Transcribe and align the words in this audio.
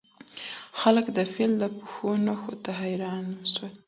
خلګ 0.79 1.05
د 1.17 1.19
فیل 1.33 1.51
د 1.59 1.63
پښو 1.77 2.09
نښو 2.25 2.53
ته 2.63 2.71
حیران 2.79 3.25
سول. 3.53 3.73